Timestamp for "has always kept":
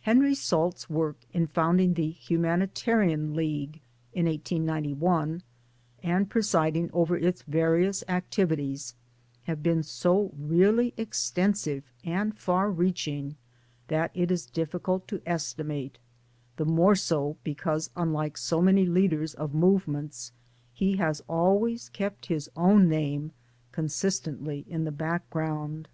20.96-22.24